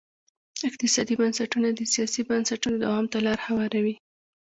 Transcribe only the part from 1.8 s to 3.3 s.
سیاسي بنسټونو دوام ته